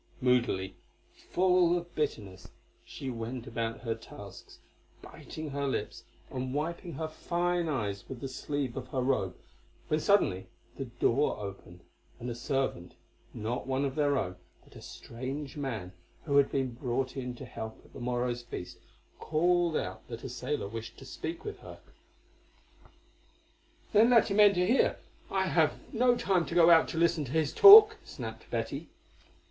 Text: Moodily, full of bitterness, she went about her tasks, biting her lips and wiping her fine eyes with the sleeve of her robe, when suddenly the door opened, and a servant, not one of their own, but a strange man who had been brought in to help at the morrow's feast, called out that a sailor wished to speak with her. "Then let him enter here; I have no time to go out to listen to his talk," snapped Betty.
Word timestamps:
Moodily, 0.19 0.73
full 1.13 1.77
of 1.77 1.93
bitterness, 1.93 2.49
she 2.83 3.11
went 3.11 3.45
about 3.45 3.81
her 3.81 3.93
tasks, 3.93 4.57
biting 5.03 5.51
her 5.51 5.67
lips 5.67 6.05
and 6.31 6.55
wiping 6.55 6.93
her 6.93 7.07
fine 7.07 7.69
eyes 7.69 8.09
with 8.09 8.19
the 8.19 8.27
sleeve 8.27 8.75
of 8.75 8.87
her 8.87 9.01
robe, 9.03 9.35
when 9.89 9.99
suddenly 9.99 10.47
the 10.75 10.85
door 10.85 11.37
opened, 11.37 11.81
and 12.19 12.31
a 12.31 12.33
servant, 12.33 12.95
not 13.31 13.67
one 13.67 13.85
of 13.85 13.93
their 13.93 14.17
own, 14.17 14.37
but 14.63 14.75
a 14.75 14.81
strange 14.81 15.55
man 15.55 15.91
who 16.25 16.37
had 16.37 16.51
been 16.51 16.71
brought 16.73 17.15
in 17.15 17.35
to 17.35 17.45
help 17.45 17.79
at 17.85 17.93
the 17.93 17.99
morrow's 17.99 18.41
feast, 18.41 18.79
called 19.19 19.77
out 19.77 20.07
that 20.07 20.23
a 20.23 20.29
sailor 20.29 20.67
wished 20.67 20.97
to 20.97 21.05
speak 21.05 21.45
with 21.45 21.59
her. 21.59 21.77
"Then 23.93 24.09
let 24.09 24.31
him 24.31 24.39
enter 24.39 24.65
here; 24.65 24.97
I 25.29 25.45
have 25.45 25.73
no 25.93 26.15
time 26.17 26.47
to 26.47 26.55
go 26.55 26.71
out 26.71 26.87
to 26.87 26.97
listen 26.97 27.23
to 27.25 27.31
his 27.31 27.53
talk," 27.53 27.97
snapped 28.03 28.49
Betty. 28.49 28.89